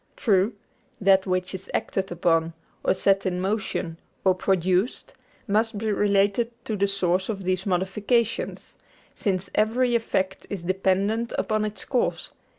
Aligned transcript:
True, 0.15 0.53
that 0.99 1.27
which 1.27 1.53
is 1.53 1.69
acted 1.75 2.11
upon, 2.11 2.53
or 2.83 2.95
set 2.95 3.23
in 3.27 3.39
motion, 3.39 3.97
or 4.25 4.33
produced, 4.33 5.13
must 5.47 5.77
be 5.77 5.91
related 5.91 6.49
to 6.65 6.75
the 6.75 6.87
source 6.87 7.29
of 7.29 7.43
these 7.43 7.67
modifications, 7.67 8.79
since 9.13 9.51
every 9.53 9.93
effect 9.93 10.47
is 10.49 10.63
dependent 10.63 11.33
upon 11.37 11.65
its 11.65 11.85
cause. 11.85 12.31